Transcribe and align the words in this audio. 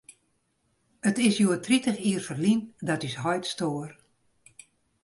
It 1.09 1.17
is 1.27 1.35
hjoed 1.37 1.63
tritich 1.65 2.01
jier 2.05 2.23
ferlyn 2.27 2.61
dat 2.87 3.05
ús 3.07 3.17
heit 3.23 3.45
stoar. 3.53 3.89